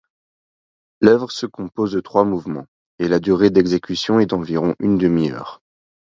L'œuvre 1.01 1.29
se 1.29 1.45
compose 1.45 1.91
de 1.91 1.99
trois 1.99 2.23
mouvements 2.25 2.65
et 2.97 3.07
la 3.07 3.19
durée 3.19 3.51
d'exécution 3.51 4.19
est 4.19 4.25
d'environ 4.25 4.73
une 4.79 4.97
demi-heure. 4.97 5.61